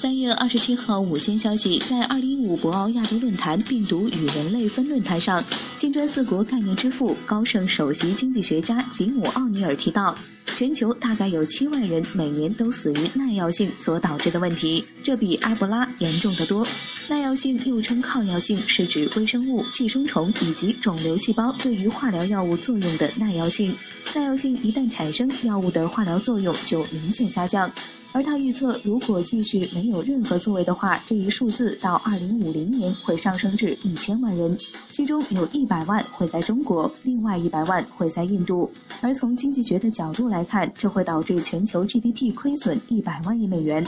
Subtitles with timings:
[0.00, 5.42] 三月二十七号午间消息，在二零一五博鳌亚洲论坛病毒与人类分论坛上，
[5.76, 10.16] 金砖四国概念之父、高盛首席经济学家吉姆·奥尼尔提到，
[10.54, 16.64] 全球大概有七万人每年都死于耐药性所导致的问题，这比埃博拉严重得多。
[17.08, 23.74] 耐药性又称抗药性，是指微生物、寄生虫以及肿瘤细胞对于化疗药物作用的耐药性。
[24.14, 27.68] 耐药性一旦产生，药物的化疗作用就明显下降。
[28.12, 34.56] 而他预测，如果继续没有任何作为的话，这一数字到二零五零年会上升至一千万人，
[34.88, 38.70] 其中有一百万会在中国，另外一百万会在印度。
[39.02, 43.86] 而从经济学的角度来看，这会导致全球 GDP 亏损一百万亿美元。